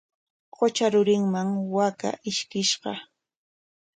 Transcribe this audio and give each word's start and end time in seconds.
Qutra 0.55 0.87
rurinman 0.93 1.49
waakaa 1.73 2.21
ishkishqa. 2.29 2.91